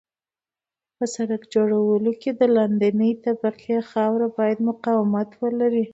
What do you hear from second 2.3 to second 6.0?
د لاندنۍ طبقې خاوره باید مقاومت ولري